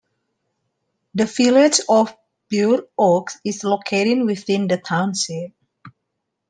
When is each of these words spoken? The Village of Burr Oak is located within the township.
The 1.13 1.25
Village 1.27 1.81
of 1.87 2.17
Burr 2.49 2.87
Oak 2.97 3.33
is 3.45 3.63
located 3.63 4.25
within 4.25 4.67
the 4.67 4.77
township. 4.79 5.51